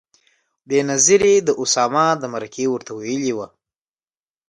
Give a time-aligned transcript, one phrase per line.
[0.67, 3.39] بېنظیرې د اسامه د مرکې ورته ویلي و.